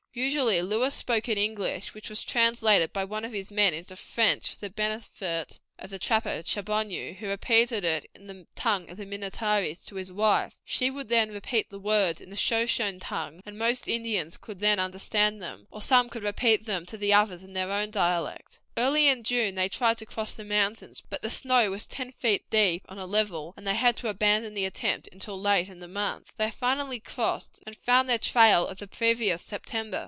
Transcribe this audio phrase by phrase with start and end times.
[0.13, 4.55] Usually Lewis spoke in English, which was translated by one of his men into French
[4.55, 9.05] for the benefit of the trapper Chaboneau, who repeated it in the tongue of the
[9.05, 13.57] Minnetarees to his wife; she would then repeat the words in the Shoshone tongue, and
[13.57, 17.13] most of the Indians could then understand them, or some could repeat them to the
[17.13, 18.59] others in their own dialect.
[18.75, 22.49] Early in June they tried to cross the mountains, but the snow was ten feet
[22.49, 25.87] deep on a level, and they had to abandon the attempt until late in the
[25.87, 26.33] month.
[26.35, 29.99] They finally crossed, and found their trail of the previous September.